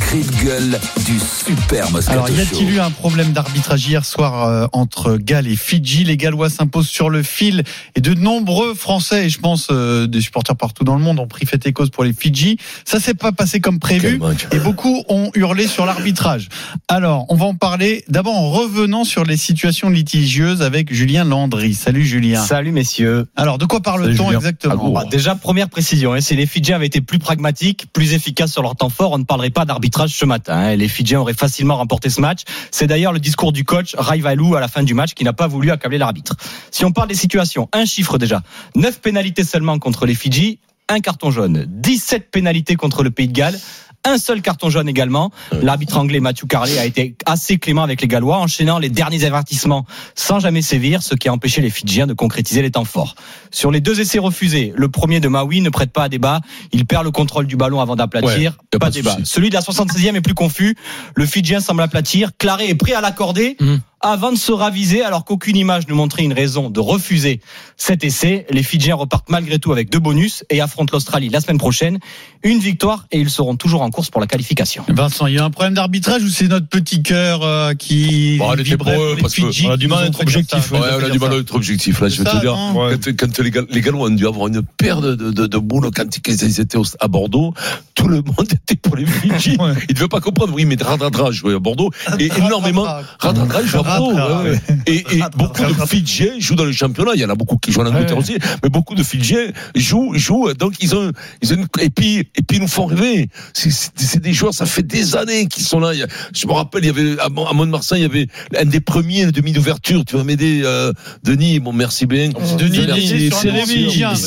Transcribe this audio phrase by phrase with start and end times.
[0.00, 4.48] cri de gueule du super Moscato Alors, y a-t-il eu un problème d'arbitrage hier soir
[4.48, 6.04] euh, entre Galles et Fidji?
[6.04, 7.62] Les Gallois s'imposent sur le fil
[7.94, 11.26] et de nombreux Français, et je pense euh, des supporters partout dans le monde, ont
[11.26, 12.56] pris fait et cause pour les Fidji.
[12.84, 14.20] Ça s'est pas passé comme prévu
[14.52, 16.48] et beaucoup ont hurlé sur l'arbitrage.
[16.88, 21.74] Alors, on va en parler d'abord en revenant sur les situations litigieuses avec Julien Landry.
[21.74, 22.42] Salut Julien.
[22.42, 23.26] Salut messieurs.
[23.36, 24.90] Alors, de quoi parle-t-on exactement?
[24.90, 28.62] Bah, déjà première précision, hein, si les Fidjiens avaient été plus pragmatiques, plus efficaces sur
[28.62, 30.56] leur temps fort, on ne parlerait pas d'arbitrage ce matin.
[30.56, 30.76] hein.
[30.76, 32.42] Les Fidjiens auraient facilement remporté ce match.
[32.70, 35.46] C'est d'ailleurs le discours du coach Raivalou à la fin du match qui n'a pas
[35.46, 36.36] voulu accabler l'arbitre.
[36.70, 38.42] Si on parle des situations, un chiffre déjà,
[38.74, 40.58] 9 pénalités seulement contre les Fidji,
[40.88, 43.58] un carton jaune, 17 pénalités contre le Pays de Galles.
[44.04, 45.30] Un seul carton jaune également.
[45.62, 49.84] L'arbitre anglais Matthew Carley a été assez clément avec les Gallois, enchaînant les derniers avertissements
[50.14, 53.14] sans jamais sévir, ce qui a empêché les Fidjiens de concrétiser les temps forts.
[53.50, 56.40] Sur les deux essais refusés, le premier de Maui ne prête pas à débat.
[56.72, 58.52] Il perd le contrôle du ballon avant d'aplatir.
[58.52, 59.18] Ouais, pas pas de débat.
[59.24, 60.76] Celui de la 76e est plus confus.
[61.14, 62.30] Le Fidjien semble aplatir.
[62.38, 63.58] Claré est prêt à l'accorder
[64.00, 67.40] avant de se raviser alors qu'aucune image ne montrait une raison de refuser
[67.76, 68.46] cet essai.
[68.50, 71.98] Les Fidjiens repartent malgré tout avec deux bonus et affrontent l'Australie la semaine prochaine.
[72.42, 74.84] Une victoire et ils seront toujours en course pour la qualification.
[74.88, 78.48] Vincent, il y a un problème d'arbitrage ou c'est notre petit cœur euh, qui Bon,
[78.48, 80.72] on était vibrait pour eux, parce que Fidji on a du mal à être objectif.
[80.72, 82.00] Ouais, on a du mal à être objectif.
[82.00, 84.62] Là, je vais te dire, quand, quand les, Gal- les Gallois ont dû avoir une
[84.62, 87.52] paire de, de, de, de boules quand ils étaient au- à Bordeaux,
[87.94, 89.56] tout le monde était pour les Fidji.
[89.58, 89.72] Ouais.
[89.88, 90.54] Ils ne devaient pas comprendre.
[90.54, 92.86] Oui, mais Radradra jouait à Bordeaux et énormément.
[93.18, 94.58] Radradra joue à Ouais, ouais.
[94.86, 97.12] Et, et beaucoup de Fidjiens jouent dans le championnat.
[97.14, 100.12] Il y en a beaucoup qui jouent en Angleterre aussi, mais beaucoup de Fidjiens jouent,
[100.16, 100.52] jouent.
[100.54, 101.10] Donc ils ont,
[101.42, 103.28] ils ont une- et puis, et puis ils nous font rêver.
[103.52, 105.94] C'est- des joueurs, ça fait des années qu'ils sont là.
[105.94, 108.26] Il je me rappelle, il y avait à Mont- à Mont-de-Marsan, il y avait
[108.58, 110.04] un des premiers le demi d'ouverture.
[110.04, 110.92] Tu vas m'aider, euh,
[111.24, 111.58] Denis.
[111.60, 112.28] Bon, merci bien.
[112.28, 113.08] Denis, Merci.
[113.08, 113.50] Denis, sur C'est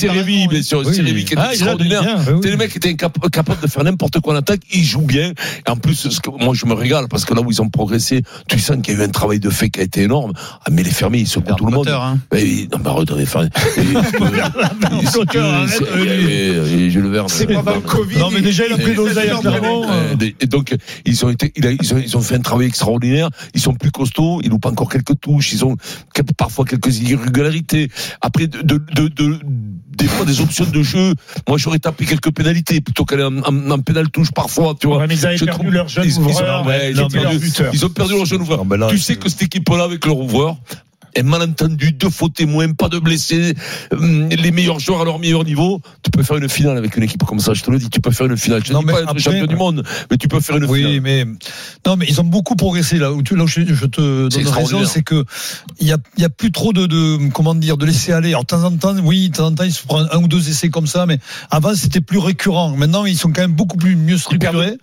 [0.09, 0.63] Rémi, bien oui.
[0.63, 0.83] sûr.
[0.93, 2.03] C'est Rémi qui est Ah, il extraordinaire.
[2.25, 4.61] Denis, C'est les mecs qui étaient incap- capables de faire n'importe quoi en attaque.
[4.73, 5.31] Ils jouent bien.
[5.67, 7.69] Et en plus, ce que, moi, je me régale parce que là où ils ont
[7.69, 10.33] progressé, tu sens qu'il y a eu un travail de fait qui a été énorme.
[10.65, 11.87] Ah, mais les fermiers, ils secouent tout le monde.
[11.87, 12.17] Hein.
[12.33, 13.49] Mais, non, mais arrête, fermiers.
[16.89, 17.25] Je le verre.
[17.29, 18.17] C'est pendant le Covid.
[18.17, 19.85] Non, mais déjà, il a pris l'oseille à Clermont.
[19.89, 20.75] Euh, Et donc,
[21.05, 23.29] ils ont été, ils ont, ils ont fait un travail extraordinaire.
[23.53, 24.41] Ils sont plus costauds.
[24.43, 25.53] Ils loupent encore quelques touches.
[25.53, 25.75] Ils ont
[26.37, 27.89] parfois quelques irrégularités.
[28.21, 29.39] Après, de, de, de, de-
[29.95, 31.13] des fois, des options de jeu.
[31.47, 34.97] Moi, j'aurais tapé quelques pénalités plutôt qu'aller en, en, en pénal touche parfois, tu vois.
[34.97, 37.39] Ouais, mais ils avaient Je perdu trouve- leur jeune ils- ils ont- ouvreur, ouais, ils
[37.39, 37.69] buteur.
[37.73, 38.57] Ils ont perdu leur jeune ouvreur.
[38.59, 40.55] Non, mais là, tu sais que cette équipe-là, avec leur ouvreur,
[41.15, 43.53] est malentendu, deux faux témoins, pas de blessés,
[43.91, 45.81] hum, les meilleurs joueurs à leur meilleur niveau.
[46.03, 48.01] Tu peux faire une finale avec une équipe comme ça, je te le dis, tu
[48.01, 48.61] peux faire une finale.
[48.65, 50.65] Je Non, dis mais pas être après- champion du monde, mais tu peux faire une
[50.65, 51.01] Oui, finale.
[51.01, 51.25] mais
[51.85, 53.11] non, mais ils ont beaucoup progressé là.
[53.11, 55.23] Où tu, là où je, je te donne raison, c'est que
[55.79, 58.29] il y a, il y a plus trop de, de comment dire de laisser aller.
[58.29, 60.27] Alors de temps en temps, oui, de temps en temps, ils se prennent un ou
[60.27, 61.19] deux essais comme ça, mais
[61.51, 62.75] avant c'était plus récurrent.
[62.75, 64.77] Maintenant, ils sont quand même beaucoup plus mieux structurés.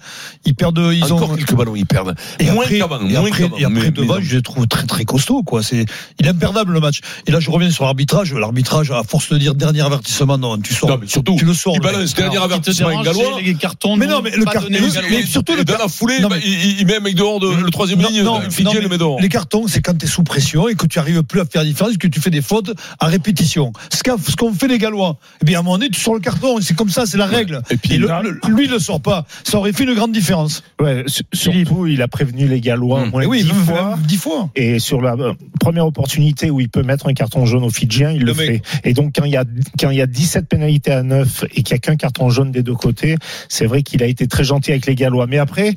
[0.44, 1.36] Ils perdent, ils Encore ont.
[1.36, 2.14] quelques ballons, ils perdent.
[2.38, 4.86] Et moins après, et moins après, et après Mais- devant, mais- je les trouve très
[4.86, 5.62] très costaud quoi.
[5.62, 5.84] C'est,
[6.20, 7.00] il est imperdable le match.
[7.26, 8.32] Et là, je reviens sur l'arbitrage.
[8.34, 11.54] L'arbitrage, à force de dire dernier avertissement, non, tu sors, Non, mais surtout, tu le
[11.54, 11.74] sors.
[11.74, 13.40] il balance dernier Alors, avertissement dérange, gallois.
[13.42, 13.96] les cartons.
[13.96, 16.46] Mais non, mais le carton- mais surtout le Et dans la foulée, Non, bah, mais-
[16.48, 18.98] il, il met un mec dehors de, le troisième ligne, non, le non, le met
[18.98, 19.20] dehors.
[19.20, 21.62] Les cartons, c'est quand tu es sous pression et que tu arrives plus à faire
[21.62, 23.72] la différence, que tu fais des fautes à répétition.
[23.92, 25.16] Ce qu'a- ce qu'ont fait les Gallois.
[25.42, 27.26] Eh bien, à un moment donné, tu sors le carton, c'est comme ça, c'est la
[27.26, 27.62] règle.
[27.70, 29.24] Et puis, le- là- le- lui, il le sort pas.
[29.44, 30.62] Ça aurait fait une grande différence.
[30.80, 33.10] Ouais, su- surtout, il a prévenu les Gallois au Mmh.
[33.10, 33.90] moins Et oui, dix même- fois.
[33.96, 34.50] même dix fois.
[34.56, 38.10] Et sur la euh, première opportunité où il peut mettre un carton jaune aux Fidjiens,
[38.10, 38.66] il le, Le mec.
[38.66, 38.88] fait.
[38.90, 39.44] Et donc, quand il y a,
[39.78, 42.50] quand il y a 17 pénalités à 9 et qu'il n'y a qu'un carton jaune
[42.52, 43.16] des deux côtés,
[43.48, 45.26] c'est vrai qu'il a été très gentil avec les Gallois.
[45.26, 45.74] Mais après,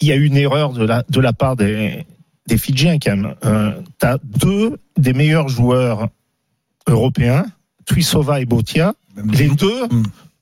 [0.00, 2.04] il y a eu une erreur de la, de la part des,
[2.46, 3.34] des Fidjiens quand même.
[3.44, 6.08] Euh, T'as deux des meilleurs joueurs
[6.86, 7.46] européens,
[7.86, 8.94] Tuisova et Botia.
[9.34, 9.82] Les deux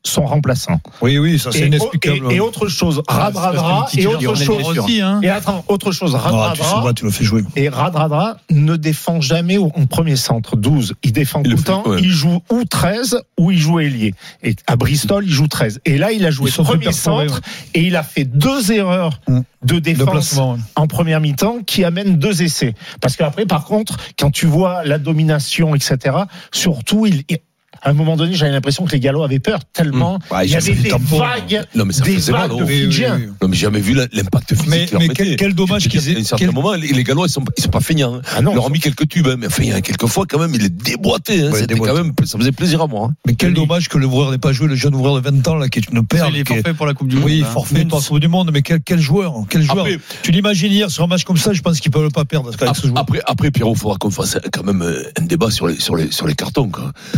[0.07, 0.81] Sont remplaçants.
[1.03, 2.31] Oui, oui, ça c'est Et, inexplicable.
[2.33, 5.21] et- et autre chose, Radradra, c'est et les autre chose, aussi, hein.
[5.23, 7.43] et attends, autre chose, Ah, tu, Radradra, sauras, tu fais jouer.
[7.57, 10.95] et Radradra ne défend jamais au en premier centre, 12.
[11.03, 11.99] Il défend Il tout le temps, ouais.
[12.01, 14.15] il joue ou 13 ou il joue ailier.
[14.45, 15.81] Et à Bristol, il joue 13.
[15.85, 17.41] Et là, il a joué premier centre
[17.75, 19.41] et il a fait deux erreurs Mmh.
[19.65, 20.61] de défense ouais.
[20.77, 22.75] en première mi-temps qui amènent deux essais.
[23.01, 26.17] Parce qu'après, par contre, quand tu vois la domination, etc.,
[26.53, 27.39] surtout, il, il-
[27.83, 30.57] à un moment donné, j'avais l'impression que les Gallois avaient peur tellement Ouais, il y
[30.57, 33.17] avait des vagues, Non, mais ça des mal, vagues de Oui, oui, Fidjiens.
[33.19, 33.27] oui.
[33.43, 36.25] Non, mais j'ai jamais vu l'impact physique Mais- quel- quel dommage qu'ils aient- À un
[36.25, 38.17] certain quel- moment, les, les Gallois, ils sont, ils sont pas feignants.
[38.17, 38.23] hein.
[38.37, 40.07] Ah non, Ils leur ont mis quelques tubes, hein, mais enfin, il y a quelques
[40.07, 41.41] fois, quand même, il est déboîté.
[41.43, 41.47] Hein.
[41.51, 41.93] Ouais, C'était déboîté.
[41.95, 43.09] quand même, ça faisait plaisir à moi.
[43.11, 43.15] hein.
[43.27, 45.69] Mais quel dommage que l'ouvreur n'ait pas joué, le jeune ouvreur de 20 ans, là,
[45.69, 46.33] qui est une perle.
[46.35, 47.25] Il est qui est- forfait pour la Coupe du Monde.
[47.25, 49.81] Oui, forfait pour la Coupe du Monde, mais quel, joueur, quel joueur.
[49.87, 52.51] Après- tu l'imagines hier sur un match comme ça, je pense qu'ils peuvent pas perdre.
[52.97, 54.83] Après, après, Pierrot, il faudra qu'on fasse quand même
[55.19, 56.71] un débat sur les, sur les, sur les cartons.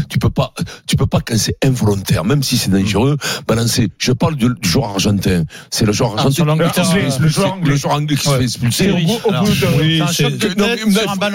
[0.09, 3.17] Tu peux pas, pas, tu peux pas quand c'est involontaire, même si c'est dangereux,
[3.47, 3.89] balancer.
[3.99, 5.45] Je parle du, du joueur argentin.
[5.71, 6.45] C'est le joueur argentin.
[7.03, 7.41] euh, expulser.
[7.71, 8.17] le joueur anglais.
[8.17, 8.85] Qui se fait expulser.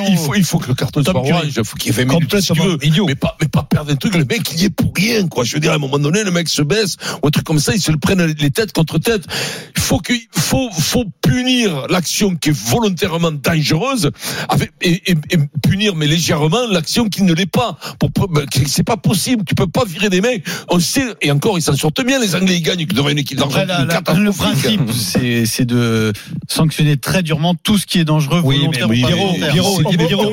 [0.10, 1.54] Il faut- il faut, que le carton soit orange.
[1.58, 2.78] Il faut qu'il y ait 20 minutes si tu veux.
[3.08, 4.16] Mais pas, mais pas perdre un truc.
[4.16, 5.44] Le mec, il y est pour rien, quoi.
[5.44, 7.60] Je veux dire, à un moment donné, le mec se baisse ou un truc comme
[7.60, 9.24] ça, ils se le prennent les têtes contre tête.
[9.76, 14.12] Il faut que, faut, faut punir l'action qui est volontairement dangereuse
[14.50, 17.78] avec, et, et- et punir, mais légèrement, l'action qui ne l'est pas.
[18.14, 19.44] Pour, ben, c'est pas possible.
[19.46, 20.44] Tu peux pas virer des mecs.
[20.70, 22.20] On sait, et encore, ils s'en sortent bien.
[22.20, 23.88] Les Anglais, ils gagnent devant une équipe d'Argentine.
[24.18, 26.12] le principe, c'est c'est de
[26.48, 28.96] sanctionner très durement tout ce qui est dangereux, Oui, volontaire mais
[29.52, 29.82] Pierrot,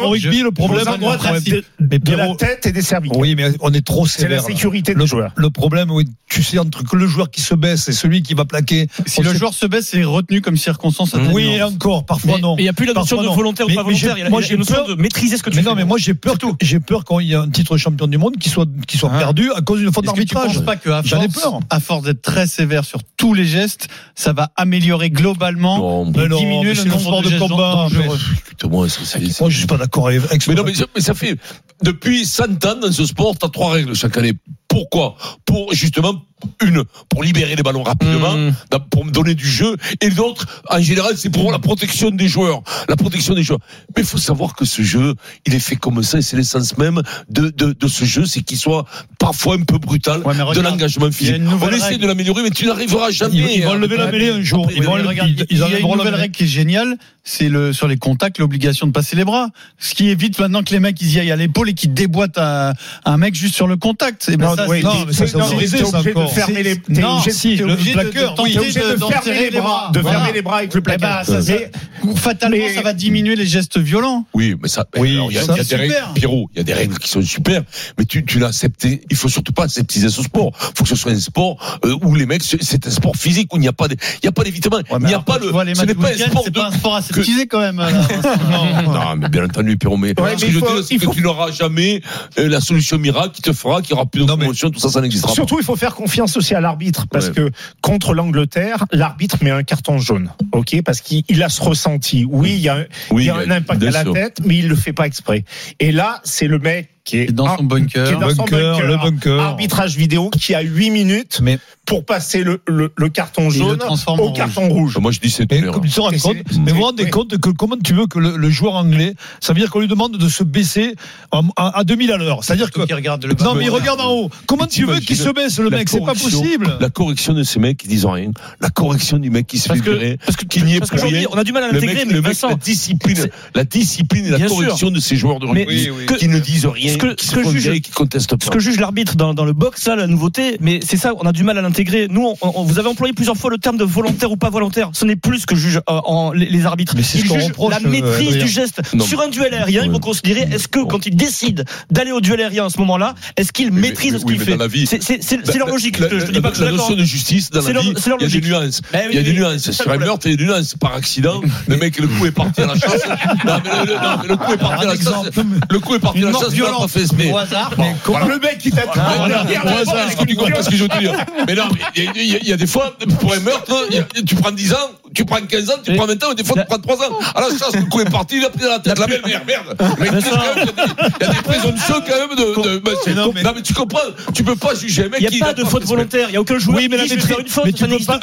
[0.02, 3.19] au rugby, le problème, de, mais de la tête et des cervicales.
[3.20, 4.44] oui, mais on est trop c'est la sévère.
[4.44, 5.32] sécurité Le, du joueur.
[5.37, 8.44] le problème, oui, tu sais, entre le joueur qui se baisse et celui qui va
[8.44, 8.87] plaquer.
[9.06, 11.14] Si le joueur se baisse, c'est retenu comme circonstance.
[11.32, 12.56] Oui, encore, parfois non.
[12.56, 14.14] mais il n'y a plus la notion de volontaire ou pas volontaire.
[14.16, 15.69] Il y a moi, la j'ai notion peur- de maîtriser ce que tu Mais fais.
[15.69, 18.19] non, mais moi j'ai peur, j'ai peur quand il y a un titre champion du
[18.19, 19.18] monde qui soit, qui soit Ah.
[19.18, 20.56] perdu à cause d'une faute Est-ce que tu d'arbitrage.
[20.56, 21.60] penses pas qu'à J'en ai force, peur.
[21.70, 26.24] à force d'être très sévère sur tous les gestes, ça va améliorer globalement Non, Mais
[26.24, 28.18] et non, diminuer mais le nombre de de gestes combat, dangereux.
[28.48, 31.00] Putain, c'est- c'est- c'est- Moi je suis pas d'accord avec Mais non, mais ça, mais
[31.00, 31.36] ça fait
[31.82, 34.32] depuis 100 ans dans ce sport, t'as trois règles chaque année.
[34.68, 35.16] Pourquoi?
[35.44, 36.14] Pour justement
[36.62, 38.52] une pour libérer les ballons rapidement, Mmh.
[38.90, 42.62] pour me donner du jeu, et l'autre, en général, c'est pour la protection des joueurs,
[42.88, 43.60] la protection des joueurs.
[43.96, 45.14] Mais il faut savoir que ce jeu,
[45.46, 48.42] il est fait comme ça, et c'est l'essence même de, de, de ce jeu, c'est
[48.42, 48.84] qu'il soit
[49.19, 51.37] parfois un peu brutal, Ouais, de l'engagement physique.
[51.38, 52.02] On nouvelle essaie règle.
[52.02, 53.37] de l'améliorer, mais tu n'arriveras jamais.
[53.37, 54.64] Ils, ils vont lever la mêlée un jour.
[54.64, 56.44] Après, Ils vont mais le- regarde, ils- il ils y a une nouvelle règle qui
[56.44, 59.48] est géniale, c'est le sur les contacts l'obligation de passer les bras.
[59.78, 62.38] Ce qui évite maintenant que les mecs ils y aillent à l'épaule et qu'ils déboîtent
[62.38, 62.72] un,
[63.04, 64.28] un mec juste sur le contact.
[64.28, 66.29] Et ben Non, ça, oui, c'est- non, mais ça, c'est autorisé, ça, encore.
[66.34, 68.56] Fermer les, t'es Non, obligé, si, t'es le obligé de- plaqueur, de oui.
[68.58, 70.18] obligé de- fermer les bras, de Voilà.
[70.18, 71.24] fermer les bras avec le Eh ben, placard.
[71.26, 71.70] ça, c'est-
[72.16, 74.24] fatalement, Mais- ça va diminuer les gestes violents.
[74.34, 75.94] Oui, mais ça, Oui, il y a, ça, il y a des règles.
[76.14, 77.62] Pierrot, il y a des règles qui sont super,
[77.98, 79.02] mais tu, tu l'as accepté.
[79.10, 80.52] Il faut surtout pas aseptiser ce sport.
[80.74, 83.56] Faut que ce soit un sport euh, où les mecs, c'est- un sport physique où
[83.56, 84.76] il n'y a pas, de- il y a pas d'évitement.
[84.76, 86.72] Ouais, il n'y a alors, pas le, ce n'est pas un sport c'est pas un
[86.72, 87.80] sport aseptisé quand même.
[88.84, 89.16] Non.
[89.16, 91.50] mais bien entendu, Pierrot, mais ce que je il veux c'est il que tu n'auras
[91.50, 92.02] jamais
[92.38, 94.88] euh, la solution miracle qui te fera qu'il n'y aura plus de promotion, tout ça,
[94.88, 95.34] ça n'existera pas.
[95.34, 97.34] Surtout, il faut faire confiance aussi à l'arbitre parce Ouais.
[97.34, 97.50] que
[97.81, 102.25] contre l'Angleterre, l'arbitre met un carton jaune, ok, parce qu'il il a ce ressenti.
[102.28, 104.12] Oui, il y a, un- Oui, il y a un bien impact à la sûr.
[104.12, 105.44] tête, mais il le fait pas exprès.
[105.78, 108.19] Et là, c'est le mec qui est, dans son qui est bunker.
[108.20, 109.41] dans son Bunker, bunker, le bunker.
[109.41, 113.81] arbitrage vidéo, qui a 8 minutes Mais- pour passer le, le, le carton le jaune
[114.19, 114.97] au carton rouge.
[114.99, 117.11] Moi, je dis c'est Mais comme tu compte, mais vous vous rendez oui.
[117.11, 119.88] compte que comment tu veux que le, le joueur anglais, ça veut dire qu'on lui
[119.88, 120.94] demande de se baisser
[121.32, 122.44] à, à 2000 à l'heure.
[122.44, 124.31] C'est-à-dire que Qui regarde le non mais il regarde en haut.
[124.47, 125.88] Comment tu veux qu'il se baisse le mec?
[125.88, 126.76] C'est pas possible.
[126.81, 128.31] La correction de ces mecs qui disent rien,
[128.61, 131.29] la correction du mec qui se fait virer, parce que, qui n'y est qu'aujourd'hui, rien.
[131.32, 134.26] on a du mal à le l'intégrer, mais le mec, Vincent, la discipline, la discipline
[134.26, 135.88] et la correction de ces joueurs de rugby
[136.19, 138.44] qui ne disent rien, que- qui ce que juge- virer et qui contestent pas.
[138.44, 141.23] ce que juge l'arbitre dans, dans le box, là, la nouveauté, mais c'est ça, on
[141.26, 142.06] a du mal à l'intégrer.
[142.11, 144.91] Nous, on, on- vous avez employé plusieurs fois le terme de volontaire ou pas volontaire.
[144.93, 146.94] Ce n'est plus ce que jugent euh, en, les, les arbitres.
[146.97, 148.81] Mais Ils qu'on jugent reproche, la euh, maîtrise du geste.
[148.94, 149.05] Non.
[149.05, 152.41] Sur un duel aérien, ils vont considérer, est-ce que quand ils décident d'aller au duel
[152.41, 155.69] aérien à ce moment-là, est-ce qu'ils maîtrisent ce oui, qu'il mais fait vie- C'est leur
[155.69, 155.99] logique.
[155.99, 156.97] La, je te dis pas que je la suis notion d'accord.
[156.97, 158.81] de justice dans C'est la leur- vie, il y a des nuances.
[158.93, 159.70] Oui, Il y a des nuances.
[159.70, 160.75] Sur un meurtre, il y a des nuances.
[160.81, 163.02] Par accident, le mec, le coup est parti à la chasse.
[163.44, 165.31] Non, mais le, coup est parti à la chasse.
[165.70, 167.30] Le coup est parti à la chasse, pas fait exprès.
[167.32, 167.70] au hasard.
[168.04, 168.26] Voilà.
[168.26, 168.82] Le mec qui t'a
[169.16, 169.44] voilà.
[169.44, 170.24] Au hasard, est-ce que
[170.62, 171.12] ce je veux dire?
[171.46, 174.34] Mais non, mais il y, a- y y des fois, pour un meurtre, a- tu
[174.34, 176.67] prends 10 ans, tu prends 15 ans, tu prends 20 ans, et des fois tu
[176.67, 177.19] prends 3 ans.
[177.35, 178.99] À la chasse, le coup est parti, il a pris dans la tête.
[178.99, 179.76] La belle mère, merde.
[179.99, 182.37] Mais sais, quand même, il y a des- il y a des présomptions quand même
[182.37, 182.62] de.
[182.75, 183.99] de- bah, Non, mais- Non, mais tu comprends,
[184.35, 185.38] tu peux pas juger un mec Il n'y a qui.
[185.40, 186.29] pas de faute fait volontaire.
[186.29, 187.64] Il n'y a aucun joueur Oui, mais qui faire une faute.
[187.67, 188.21] mais tu ça peux n'existe pas-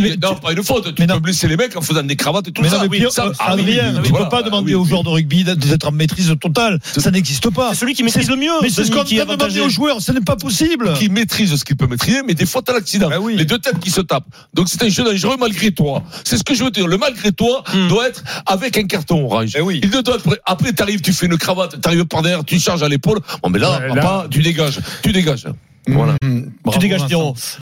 [0.00, 0.94] mais non, pas une faute.
[0.94, 2.78] Tu mais peux blesser les mecs en faisant des cravates et tout Mais ça.
[2.78, 3.08] non, mais euh,
[3.38, 6.78] ah Adrien, tu peux pas demander Oui, aux joueurs de rugby d'être en maîtrise totale.
[6.96, 7.70] Ça n'existe pas.
[7.70, 8.50] C'est celui qui maîtrise le mieux.
[8.62, 9.60] Mais c'est ce qu'on qui a demandé avantagé.
[9.60, 10.00] aux joueurs.
[10.00, 10.92] Ce n'est pas possible.
[10.94, 13.08] qui maîtrise ce qu'il peut maîtriser, mais des fautes à l'accident.
[13.20, 13.36] Oui.
[13.36, 14.24] Les deux têtes qui se tapent.
[14.54, 16.02] Donc c'est un jeu dangereux malgré toi.
[16.24, 16.86] C'est ce que je veux dire.
[16.86, 17.88] Le malgré toi Hmm.
[17.88, 19.52] doit être avec un carton orange.
[19.56, 19.80] Eh oui.
[19.82, 22.88] Il doit être- après t'arrives, tu fais une cravate, t'arrives par derrière, tu charges à
[22.88, 23.18] l'épaule.
[23.42, 25.46] Bon mais là, Ouais, là- papa, tu dégages, tu dégages.
[25.88, 26.12] Voilà.
[26.22, 27.00] Mmh, bravo, Tu dégages.